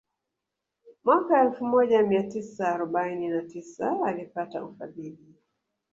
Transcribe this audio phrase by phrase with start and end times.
[1.03, 5.35] Mwaka elfu moja mia tisa arobaini na tisa alipata ufadhili